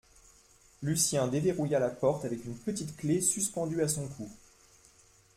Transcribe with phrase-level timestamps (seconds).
[0.81, 4.27] Lucien déverrouilla la porte avec une petite clé suspendue à son cou.